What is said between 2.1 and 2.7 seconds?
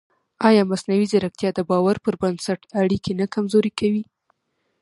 بنسټ